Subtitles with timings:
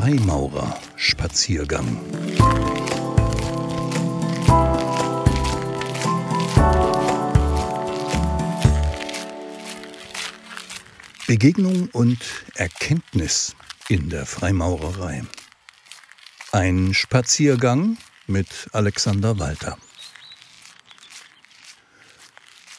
[0.00, 2.00] Freimaurer-Spaziergang.
[11.26, 12.18] Begegnung und
[12.54, 13.54] Erkenntnis
[13.90, 15.22] in der Freimaurerei.
[16.50, 19.76] Ein Spaziergang mit Alexander Walter.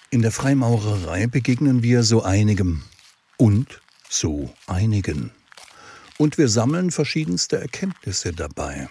[0.10, 2.82] In der Freimaurerei begegnen wir so einigem
[3.38, 5.32] und so einigen.
[6.22, 8.88] Und wir sammeln verschiedenste Erkenntnisse dabei.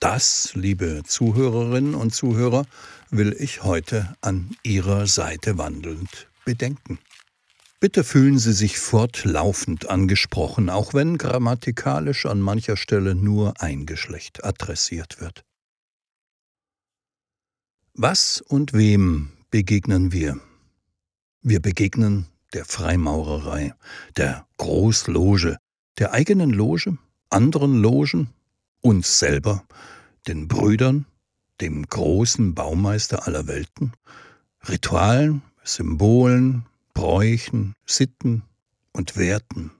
[0.00, 2.64] Das, liebe Zuhörerinnen und Zuhörer,
[3.10, 6.98] will ich heute an Ihrer Seite wandelnd bedenken.
[7.78, 14.42] Bitte fühlen Sie sich fortlaufend angesprochen, auch wenn grammatikalisch an mancher Stelle nur ein Geschlecht
[14.42, 15.44] adressiert wird.
[17.92, 20.40] Was und wem begegnen wir?
[21.42, 23.74] Wir begegnen der Freimaurerei,
[24.16, 25.58] der Großloge,
[25.98, 26.98] der eigenen Loge,
[27.30, 28.28] anderen Logen,
[28.80, 29.64] uns selber,
[30.26, 31.06] den Brüdern,
[31.60, 33.92] dem großen Baumeister aller Welten,
[34.68, 38.42] Ritualen, Symbolen, Bräuchen, Sitten
[38.92, 39.70] und Werten.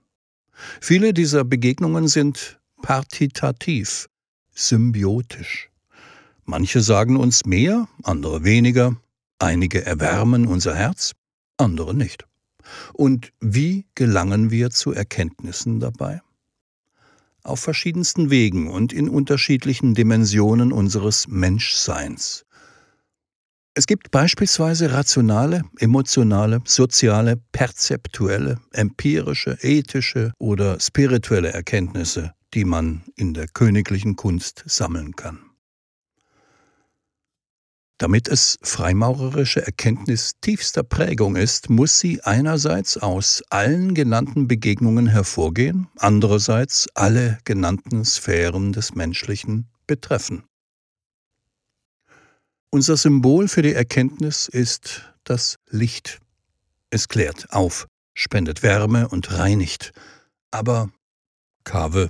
[0.81, 4.09] Viele dieser Begegnungen sind partitativ,
[4.53, 5.69] symbiotisch.
[6.45, 8.95] Manche sagen uns mehr, andere weniger,
[9.39, 11.13] einige erwärmen unser Herz,
[11.57, 12.25] andere nicht.
[12.93, 16.21] Und wie gelangen wir zu Erkenntnissen dabei?
[17.43, 22.45] Auf verschiedensten Wegen und in unterschiedlichen Dimensionen unseres Menschseins,
[23.75, 33.33] es gibt beispielsweise rationale, emotionale, soziale, perzeptuelle, empirische, ethische oder spirituelle Erkenntnisse, die man in
[33.33, 35.39] der königlichen Kunst sammeln kann.
[37.97, 45.87] Damit es freimaurerische Erkenntnis tiefster Prägung ist, muss sie einerseits aus allen genannten Begegnungen hervorgehen,
[45.97, 50.43] andererseits alle genannten Sphären des Menschlichen betreffen.
[52.71, 56.19] Unser Symbol für die Erkenntnis ist das Licht.
[56.89, 59.93] Es klärt auf, spendet Wärme und reinigt.
[60.49, 60.89] Aber
[61.63, 62.09] Kave,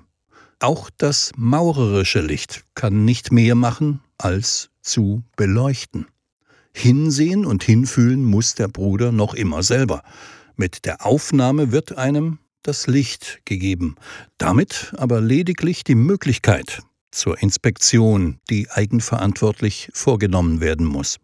[0.60, 6.08] auch das maurerische Licht kann nicht mehr machen, als zu beleuchten.
[6.74, 10.04] Hinsehen und hinfühlen muss der Bruder noch immer selber.
[10.56, 13.96] Mit der Aufnahme wird einem das Licht gegeben,
[14.38, 21.20] damit aber lediglich die Möglichkeit, zur Inspektion, die eigenverantwortlich vorgenommen werden muss.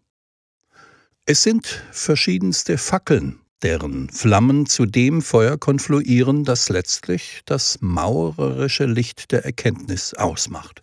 [1.26, 9.32] Es sind verschiedenste Fackeln, deren Flammen zu dem Feuer konfluieren, das letztlich das maurerische Licht
[9.32, 10.82] der Erkenntnis ausmacht.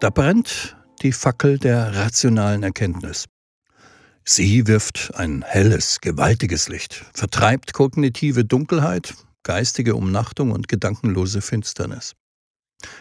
[0.00, 3.26] Da brennt die Fackel der rationalen Erkenntnis.
[4.24, 9.14] Sie wirft ein helles, gewaltiges Licht, vertreibt kognitive Dunkelheit
[9.46, 12.14] geistige Umnachtung und gedankenlose Finsternis.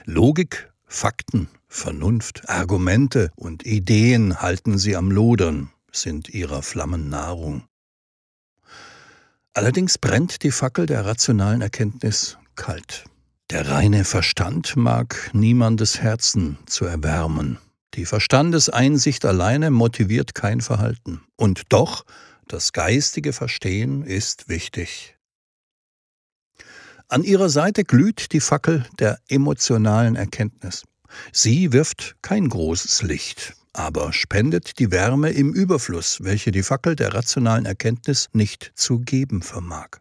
[0.05, 7.63] Logik, Fakten, Vernunft, Argumente und Ideen halten sie am Lodern, sind ihrer Flammen Nahrung.
[9.53, 13.05] Allerdings brennt die Fackel der rationalen Erkenntnis kalt.
[13.51, 17.59] Der reine Verstand mag niemandes Herzen zu erwärmen.
[17.94, 21.22] Die Verstandeseinsicht alleine motiviert kein Verhalten.
[21.35, 22.05] Und doch,
[22.47, 25.16] das geistige Verstehen ist wichtig.
[27.07, 30.84] An ihrer Seite glüht die Fackel der emotionalen Erkenntnis.
[31.31, 37.13] Sie wirft kein großes Licht, aber spendet die Wärme im Überfluss, welche die Fackel der
[37.13, 40.00] rationalen Erkenntnis nicht zu geben vermag.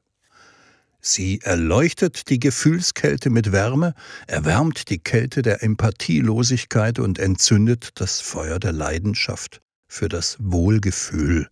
[1.06, 3.92] Sie erleuchtet die Gefühlskälte mit Wärme,
[4.26, 11.50] erwärmt die Kälte der Empathielosigkeit und entzündet das Feuer der Leidenschaft für das Wohlgefühl.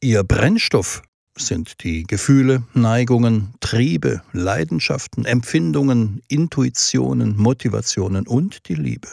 [0.00, 1.02] Ihr Brennstoff
[1.36, 9.08] sind die Gefühle, Neigungen, Triebe, Leidenschaften, Empfindungen, Intuitionen, Motivationen und die Liebe.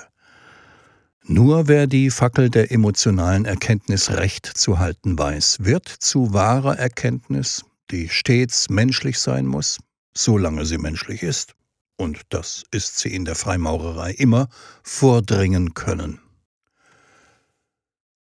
[1.26, 7.64] Nur wer die Fackel der emotionalen Erkenntnis recht zu halten weiß, wird zu wahrer Erkenntnis,
[7.92, 9.80] die stets menschlich sein muss,
[10.14, 11.54] solange sie menschlich ist,
[11.98, 14.50] und das ist sie in der Freimaurerei immer,
[14.84, 16.20] vordringen können.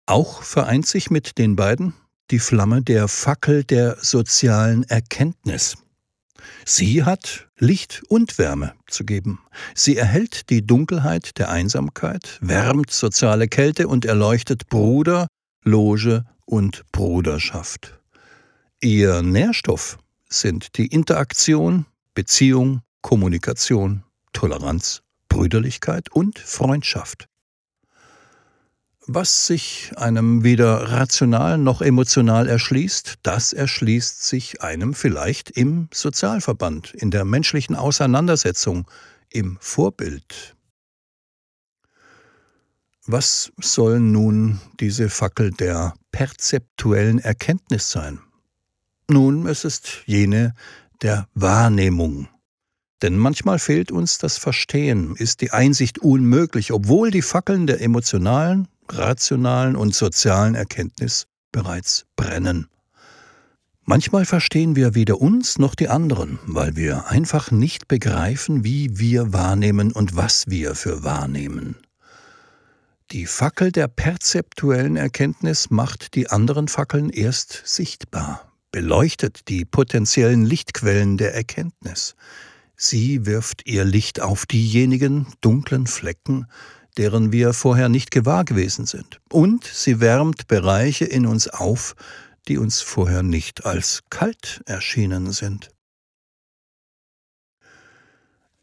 [0.06, 1.94] Auch vereint sich mit den beiden
[2.31, 5.75] die Flamme der Fackel der sozialen Erkenntnis.
[6.66, 9.39] Sie hat Licht und Wärme zu geben.
[9.75, 15.27] Sie erhält die Dunkelheit der Einsamkeit, wärmt soziale Kälte und erleuchtet Bruder,
[15.63, 18.00] Loge und Bruderschaft.
[18.83, 19.97] Ihr Nährstoff
[20.27, 24.03] sind die Interaktion, Beziehung, Kommunikation,
[24.33, 27.30] Toleranz, Brüderlichkeit und Freundschaft.
[29.07, 36.94] Was sich einem weder rational noch emotional erschließt, das erschließt sich einem vielleicht im Sozialverband,
[36.94, 38.85] in der menschlichen Auseinandersetzung,
[39.30, 40.57] im Vorbild.
[43.06, 48.19] Was soll nun diese Fackel der perzeptuellen Erkenntnis sein?
[49.13, 50.56] Nun, es ist jene
[51.04, 52.30] der Wahrnehmung.
[53.04, 58.68] Denn manchmal fehlt uns das Verstehen, ist die Einsicht unmöglich, obwohl die Fackeln der emotionalen,
[58.89, 62.69] rationalen und sozialen Erkenntnis bereits brennen.
[63.83, 69.31] Manchmal verstehen wir weder uns noch die anderen, weil wir einfach nicht begreifen, wie wir
[69.31, 71.75] wahrnehmen und was wir für wahrnehmen.
[73.12, 81.15] Die Fackel der perzeptuellen Erkenntnis macht die anderen Fackeln erst sichtbar, beleuchtet die potenziellen Lichtquellen
[81.15, 82.15] der Erkenntnis.
[82.75, 86.47] Sie wirft ihr Licht auf diejenigen dunklen Flecken,
[86.97, 89.21] deren wir vorher nicht gewahr gewesen sind.
[89.29, 91.95] Und sie wärmt Bereiche in uns auf,
[92.47, 95.69] die uns vorher nicht als kalt erschienen sind.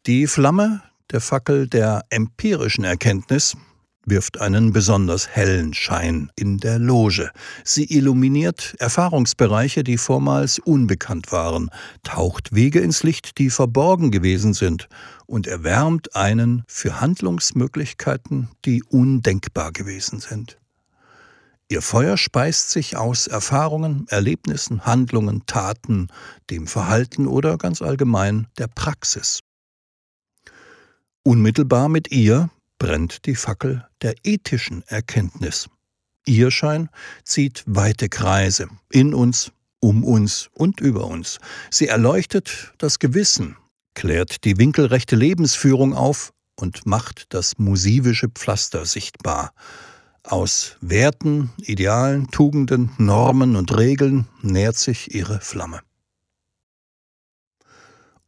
[0.05, 3.55] Die Flamme der Fackel der empirischen Erkenntnis
[4.05, 7.31] wirft einen besonders hellen Schein in der Loge.
[7.63, 11.69] Sie illuminiert Erfahrungsbereiche, die vormals unbekannt waren,
[12.03, 14.87] taucht Wege ins Licht, die verborgen gewesen sind,
[15.27, 20.57] und erwärmt einen für Handlungsmöglichkeiten, die undenkbar gewesen sind.
[21.69, 26.09] Ihr Feuer speist sich aus Erfahrungen, Erlebnissen, Handlungen, Taten,
[26.49, 29.39] dem Verhalten oder ganz allgemein der Praxis.
[31.23, 32.49] Unmittelbar mit ihr
[32.81, 35.69] brennt die Fackel der ethischen Erkenntnis.
[36.25, 36.89] Ihr Schein
[37.23, 41.37] zieht weite Kreise in uns, um uns und über uns.
[41.69, 43.55] Sie erleuchtet das Gewissen,
[43.93, 49.53] klärt die winkelrechte Lebensführung auf und macht das musivische Pflaster sichtbar.
[50.23, 55.81] Aus Werten, Idealen, Tugenden, Normen und Regeln nährt sich ihre Flamme.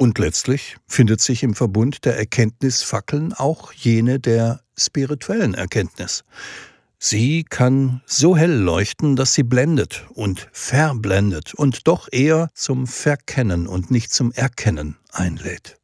[0.04, 6.26] Und letztlich findet sich im Verbund der Erkenntnisfackeln auch jene der spirituellen Erkenntnis.
[7.00, 13.66] Sie kann so hell leuchten, dass sie blendet und verblendet und doch eher zum Verkennen
[13.66, 15.78] und nicht zum Erkennen einlädt.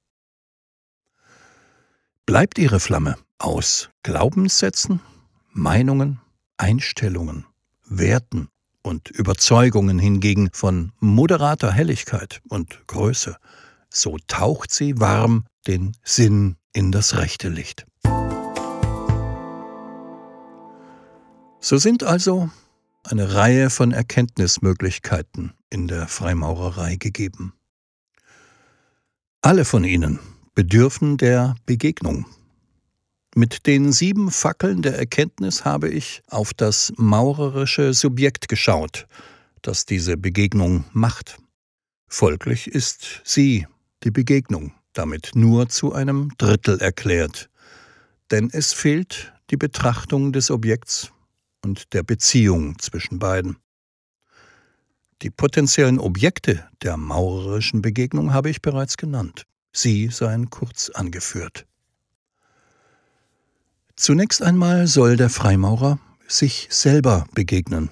[2.26, 5.00] Bleibt ihre Flamme aus Glaubenssätzen,
[5.54, 6.20] Meinungen,
[6.58, 7.46] Einstellungen,
[7.86, 8.50] Werten
[8.82, 13.38] und Überzeugungen hingegen von moderater Helligkeit und Größe,
[13.90, 17.86] so taucht sie warm den Sinn in das rechte Licht.
[21.62, 22.50] So sind also
[23.04, 27.54] eine Reihe von Erkenntnismöglichkeiten in der Freimaurerei gegeben.
[29.42, 30.20] Alle von ihnen
[30.56, 32.26] bedürfen der Begegnung.
[33.36, 39.08] Mit den sieben Fackeln der Erkenntnis habe ich auf das maurerische Subjekt geschaut,
[39.62, 41.38] das diese Begegnung macht.
[42.08, 43.68] Folglich ist sie
[44.04, 47.50] die Begegnung damit nur zu einem Drittel erklärt,
[48.32, 51.12] denn es fehlt die Betrachtung des Objekts
[51.64, 53.58] und der Beziehung zwischen beiden.
[55.22, 59.44] Die potenziellen Objekte der maurerischen Begegnung habe ich bereits genannt.
[59.74, 61.66] Sie seien kurz angeführt.
[63.96, 67.90] Zunächst einmal soll der Freimaurer sich selber begegnen.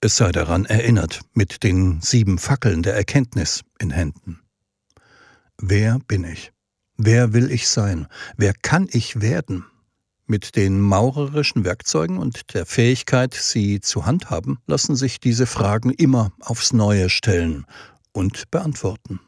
[0.00, 4.40] Es sei daran erinnert, mit den sieben Fackeln der Erkenntnis in Händen.
[5.60, 6.52] Wer bin ich?
[6.96, 8.06] Wer will ich sein?
[8.36, 9.64] Wer kann ich werden?
[10.26, 16.32] Mit den maurerischen Werkzeugen und der Fähigkeit, sie zu handhaben, lassen sich diese Fragen immer
[16.40, 17.66] aufs Neue stellen
[18.12, 19.20] und beantworten.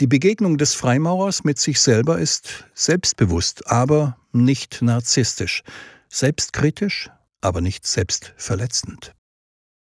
[0.00, 5.62] Die Begegnung des Freimaurers mit sich selber ist selbstbewusst, aber nicht narzisstisch,
[6.08, 7.10] selbstkritisch,
[7.40, 9.12] aber nicht selbstverletzend.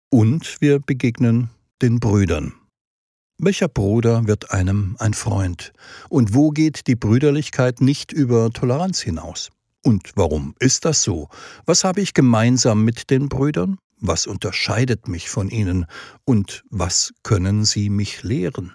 [0.09, 1.49] Und wir begegnen
[1.81, 2.53] den Brüdern,
[3.37, 5.73] welcher Bruder wird einem ein Freund?
[6.09, 9.49] Und wo geht die Brüderlichkeit nicht über Toleranz hinaus?
[9.83, 11.29] Und warum ist das so?
[11.65, 13.77] Was habe ich gemeinsam mit den Brüdern?
[13.99, 15.85] Was unterscheidet mich von ihnen?
[16.25, 18.73] Und was können sie mich lehren?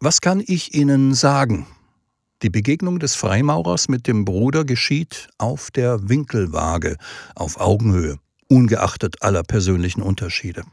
[0.00, 1.66] Was kann ich ihnen sagen?
[2.42, 6.96] Die Begegnung des Freimaurers mit dem Bruder geschieht auf der Winkelwaage,
[7.34, 10.64] auf Augenhöhe, ungeachtet aller persönlichen Unterschiede.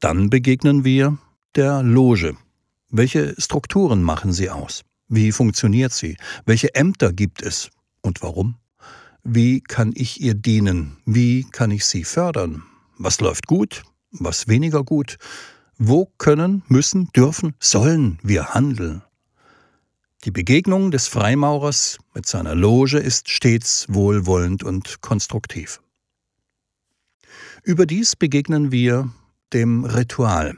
[0.00, 1.18] Dann begegnen wir
[1.54, 2.36] der Loge.
[2.90, 4.82] Welche Strukturen machen sie aus?
[5.08, 6.16] Wie funktioniert sie?
[6.46, 7.70] Welche Ämter gibt es?
[8.02, 8.56] Und warum?
[9.22, 10.98] Wie kann ich ihr dienen?
[11.06, 12.62] Wie kann ich sie fördern?
[12.98, 13.82] Was läuft gut?
[14.10, 15.16] Was weniger gut?
[15.78, 19.02] Wo können, müssen, dürfen, sollen wir handeln?
[20.24, 25.80] Die Begegnung des Freimaurers mit seiner Loge ist stets wohlwollend und konstruktiv.
[27.62, 29.10] Überdies begegnen wir
[29.52, 30.56] dem Ritual.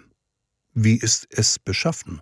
[0.74, 2.20] Wie ist es beschaffen?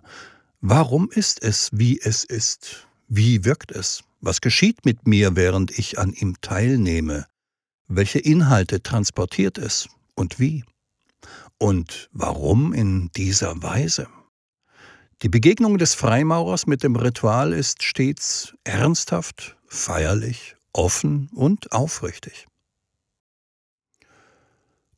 [0.61, 2.87] Warum ist es, wie es ist?
[3.07, 4.03] Wie wirkt es?
[4.21, 7.27] Was geschieht mit mir, während ich an ihm teilnehme?
[7.87, 10.63] Welche Inhalte transportiert es und wie?
[11.57, 14.07] Und warum in dieser Weise?
[15.21, 22.47] Die Begegnung des Freimaurers mit dem Ritual ist stets ernsthaft, feierlich, offen und aufrichtig.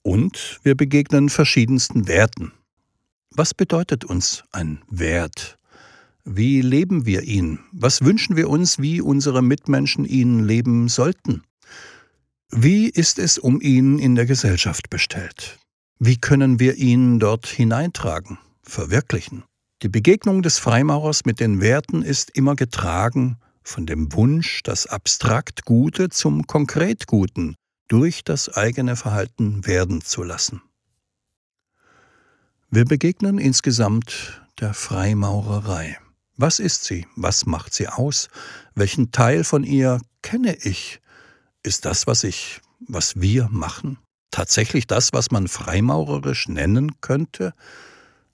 [0.07, 2.53] Und wir begegnen verschiedensten Werten.
[3.35, 5.57] Was bedeutet uns ein Wert?
[6.23, 7.59] Wie leben wir ihn?
[7.73, 11.43] Was wünschen wir uns, wie unsere Mitmenschen ihn leben sollten?
[12.49, 15.59] Wie ist es um ihn in der Gesellschaft bestellt?
[15.99, 19.43] Wie können wir ihn dort hineintragen, verwirklichen?
[19.81, 25.65] Die Begegnung des Freimaurers mit den Werten ist immer getragen von dem Wunsch, das abstrakt
[25.65, 27.57] Gute zum konkret Guten
[27.87, 30.61] durch das eigene Verhalten werden zu lassen.
[32.69, 35.97] Wir begegnen insgesamt der Freimaurerei.
[36.35, 37.07] Was ist sie?
[37.15, 38.29] Was macht sie aus?
[38.75, 40.99] Welchen Teil von ihr kenne ich?
[41.63, 43.97] Ist das, was ich, was wir machen,
[44.31, 47.53] tatsächlich das, was man freimaurerisch nennen könnte?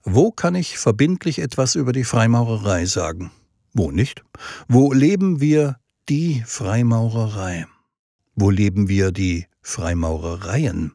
[0.02, 3.30] Wo kann ich verbindlich etwas über die Freimaurerei sagen?
[3.72, 4.22] Wo nicht?
[4.68, 7.66] Wo leben wir die Freimaurerei?
[8.36, 10.92] Wo leben wir die Freimaurereien?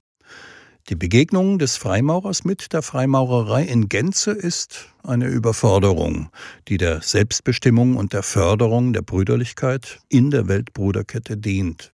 [0.90, 6.30] Die Begegnung des Freimaurers mit der Freimaurerei in Gänze ist eine Überforderung,
[6.68, 11.94] die der Selbstbestimmung und der Förderung der Brüderlichkeit in der Weltbruderkette dient.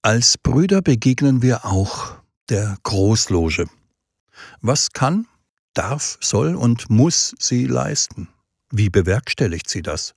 [0.00, 2.16] Als Brüder begegnen wir auch
[2.48, 3.68] der Großloge,
[4.60, 5.28] was kann,
[5.74, 8.28] darf, soll und muss sie leisten?
[8.72, 10.14] Wie bewerkstelligt sie das?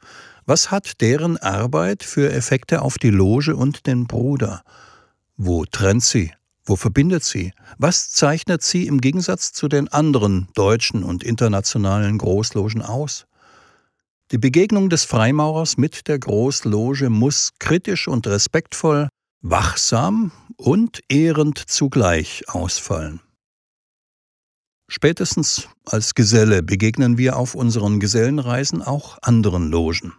[0.48, 4.64] Was hat deren Arbeit für Effekte auf die Loge und den Bruder?
[5.38, 6.34] Wo trennt sie?
[6.64, 7.52] Wo verbindet sie?
[7.80, 13.26] Was zeichnet sie im Gegensatz zu den anderen deutschen und internationalen Großlogen aus?
[14.32, 19.10] Die Begegnung des Freimaurers mit der Großloge muss kritisch und respektvoll,
[19.42, 23.20] wachsam und ehrend zugleich ausfallen.
[24.88, 30.14] Spätestens als Geselle begegnen wir auf unseren Gesellenreisen auch anderen Logen.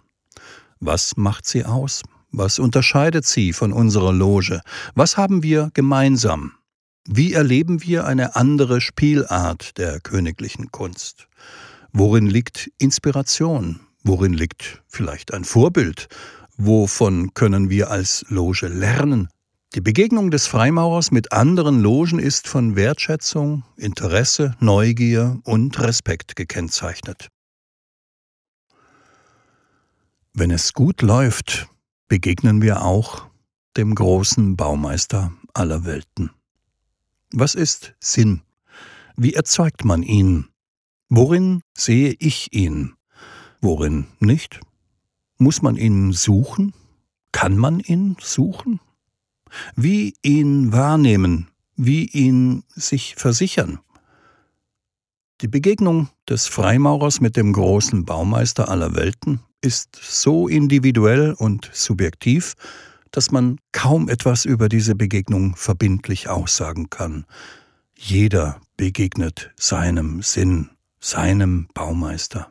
[0.80, 2.02] Was macht sie aus?
[2.32, 4.60] Was unterscheidet sie von unserer Loge?
[4.94, 6.52] Was haben wir gemeinsam?
[7.08, 11.28] Wie erleben wir eine andere Spielart der königlichen Kunst?
[11.92, 13.80] Worin liegt Inspiration?
[14.02, 16.08] Worin liegt vielleicht ein Vorbild?
[16.56, 19.28] Wovon können wir als Loge lernen?
[19.74, 27.28] Die Begegnung des Freimaurers mit anderen Logen ist von Wertschätzung, Interesse, Neugier und Respekt gekennzeichnet.
[30.38, 31.68] Wenn es gut läuft,
[32.08, 33.26] begegnen wir auch
[33.76, 36.30] dem großen Baumeister aller Welten.
[37.32, 38.42] Was ist Sinn?
[39.16, 40.46] Wie erzeugt man ihn?
[41.08, 42.94] Worin sehe ich ihn?
[43.60, 44.60] Worin nicht?
[45.38, 46.74] Muss man ihn suchen?
[47.32, 48.80] Kann man ihn suchen?
[49.74, 53.78] wie ihn wahrnehmen, wie ihn sich versichern.
[55.42, 62.54] Die Begegnung des Freimaurers mit dem großen Baumeister aller Welten ist so individuell und subjektiv,
[63.10, 67.26] dass man kaum etwas über diese Begegnung verbindlich aussagen kann.
[67.94, 72.48] Jeder begegnet seinem Sinn, seinem Baumeister.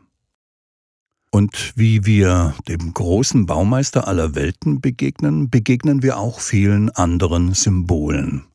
[1.32, 8.46] Und wie wir dem großen Baumeister aller Welten begegnen, begegnen wir auch vielen anderen Symbolen.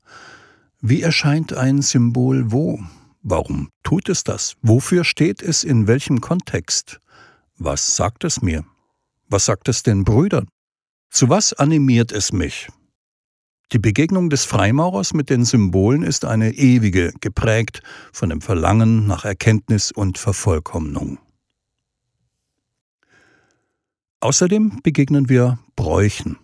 [0.81, 2.79] Wie erscheint ein Symbol wo?
[3.23, 4.57] Warum tut es das?
[4.63, 7.01] Wofür steht es in welchem Kontext?
[7.59, 8.65] Was sagt es mir?
[9.29, 10.49] Was sagt es den Brüdern?
[11.11, 12.69] Zu was animiert es mich?
[13.73, 19.25] Die Begegnung des Freimaurers mit den Symbolen ist eine ewige, geprägt von dem Verlangen nach
[19.25, 21.19] Erkenntnis und Vervollkommnung.
[24.21, 26.37] Außerdem begegnen wir Bräuchen.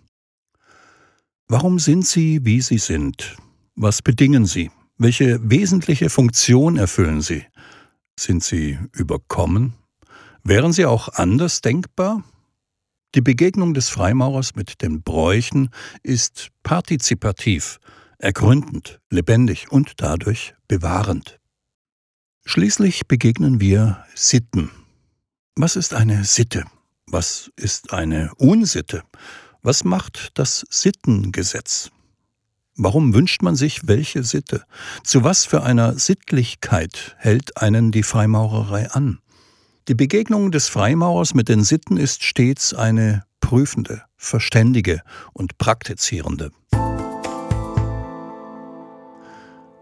[1.47, 3.35] Warum sind sie, wie sie sind?
[3.75, 4.71] Was bedingen sie?
[4.99, 7.45] Welche wesentliche Funktion erfüllen sie?
[8.19, 9.73] Sind sie überkommen?
[10.43, 12.23] Wären sie auch anders denkbar?
[13.13, 15.69] Die Begegnung des Freimaurers mit den Bräuchen
[16.01, 17.79] ist partizipativ,
[18.17, 21.39] ergründend, lebendig und dadurch bewahrend.
[22.45, 24.71] Schließlich begegnen wir Sitten.
[25.55, 26.65] Was ist eine Sitte?
[27.05, 29.03] Was ist eine Unsitte?
[29.61, 31.91] Was macht das Sittengesetz?
[32.79, 34.63] Warum wünscht man sich welche Sitte?
[35.03, 39.17] Zu was für einer Sittlichkeit hält einen die Freimaurerei an?
[39.87, 45.01] Die Begegnung des Freimaurers mit den Sitten ist stets eine prüfende, verständige
[45.33, 46.51] und praktizierende.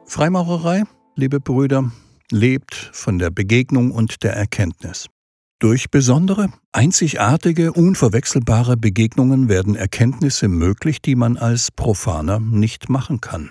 [0.05, 0.83] Freimaurerei,
[1.15, 1.91] liebe Brüder,
[2.31, 5.07] lebt von der Begegnung und der Erkenntnis.
[5.65, 13.49] Durch besondere, einzigartige, unverwechselbare Begegnungen werden Erkenntnisse möglich, die man als Profaner nicht machen kann.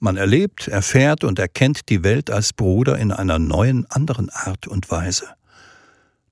[0.00, 4.90] Man erlebt, erfährt und erkennt die Welt als Bruder in einer neuen, anderen Art und
[4.90, 5.26] Weise.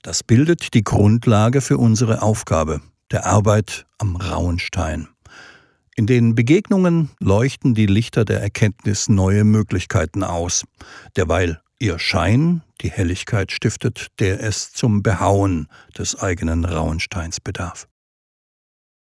[0.03, 2.81] Das bildet die Grundlage für unsere Aufgabe,
[3.13, 5.07] der Arbeit am rauen Stein.
[5.95, 10.65] In den Begegnungen leuchten die Lichter der Erkenntnis neue Möglichkeiten aus,
[11.17, 17.89] derweil ihr Schein die Helligkeit stiftet, der es zum Behauen des eigenen Rauensteins bedarf.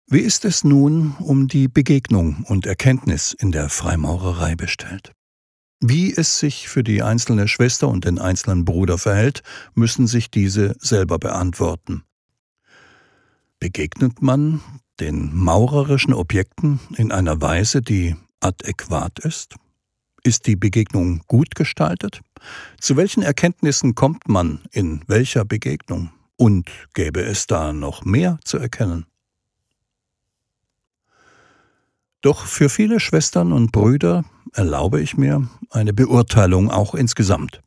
[0.08, 5.13] Wie ist es nun um die Begegnung und Erkenntnis in der Freimaurerei bestellt?
[5.80, 9.41] Wie es sich für die einzelne Schwester und den einzelnen Bruder verhält,
[9.74, 12.03] müssen sich diese selber beantworten.
[13.60, 14.62] Begegnet man
[15.00, 19.56] den maurerischen Objekten in einer Weise, die adäquat ist?
[20.24, 22.22] Ist die Begegnung gut gestaltet?
[22.79, 26.12] Zu welchen Erkenntnissen kommt man in welcher Begegnung?
[26.36, 29.05] Und gäbe es da noch mehr zu erkennen?
[32.21, 37.62] Doch für viele Schwestern und Brüder erlaube ich mir eine Beurteilung auch insgesamt.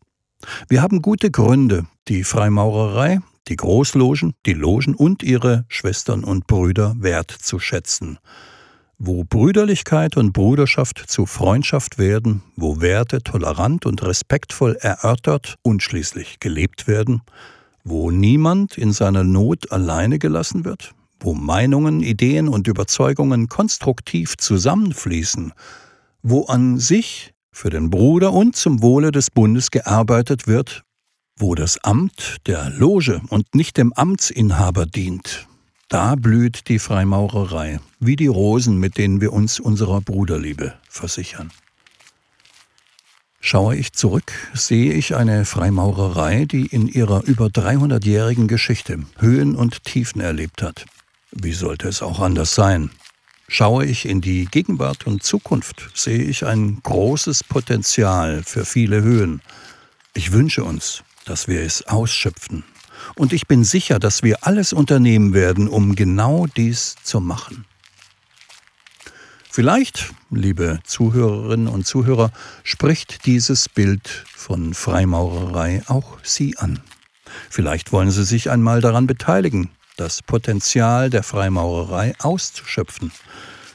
[0.69, 6.95] Wir haben gute Gründe, die Freimaurerei, die Großlogen, die Logen und ihre Schwestern und Brüder
[6.99, 8.19] wertzuschätzen
[8.99, 16.41] wo Brüderlichkeit und Bruderschaft zu Freundschaft werden, wo Werte tolerant und respektvoll erörtert und schließlich
[16.41, 17.23] gelebt werden,
[17.85, 25.53] wo niemand in seiner Not alleine gelassen wird, wo Meinungen, Ideen und Überzeugungen konstruktiv zusammenfließen,
[26.23, 30.83] wo an sich für den Bruder und zum Wohle des Bundes gearbeitet wird,
[31.39, 35.47] wo das Amt der Loge und nicht dem Amtsinhaber dient,
[35.89, 41.51] da blüht die Freimaurerei, wie die Rosen, mit denen wir uns unserer Bruderliebe versichern.
[43.41, 49.85] Schaue ich zurück, sehe ich eine Freimaurerei, die in ihrer über 300-jährigen Geschichte Höhen und
[49.85, 50.87] Tiefen erlebt hat.
[51.31, 52.91] Wie sollte es auch anders sein?
[53.47, 59.43] Schaue ich in die Gegenwart und Zukunft, sehe ich ein großes Potenzial für viele Höhen.
[60.15, 62.65] Ich wünsche uns, dass wir es ausschöpfen
[63.17, 67.65] und ich bin sicher, dass wir alles unternehmen werden, um genau dies zu machen.
[69.51, 72.33] Vielleicht, liebe Zuhörerinnen und Zuhörer,
[72.65, 76.81] spricht dieses Bild von Freimaurerei auch Sie an.
[77.51, 83.13] Vielleicht wollen Sie sich einmal daran beteiligen, das Potenzial der Freimaurerei auszuschöpfen.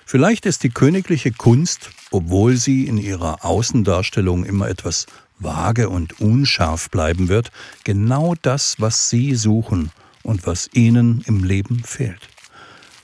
[0.06, 5.06] Vielleicht ist die königliche Kunst, obwohl sie in ihrer Außendarstellung immer etwas
[5.40, 7.52] vage und unscharf bleiben wird,
[7.84, 9.92] genau das, was Sie suchen
[10.24, 12.30] und was Ihnen im Leben fehlt.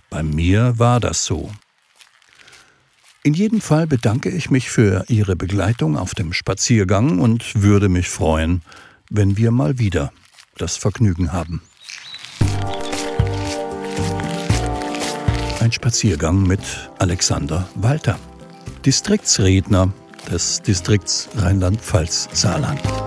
[0.09, 1.51] Bei mir war das so.
[3.23, 8.07] In jedem Fall bedanke ich mich für Ihre Begleitung auf dem Spaziergang und würde mich
[8.07, 8.61] freuen,
[9.09, 10.11] wenn wir mal wieder
[10.57, 11.61] das Vergnügen haben.
[15.59, 16.61] Ein Spaziergang mit
[16.99, 18.19] Alexander Walter,
[18.85, 19.91] Distriktsredner
[20.29, 23.04] des Distrikts Rheinland-Pfalz-Saarland.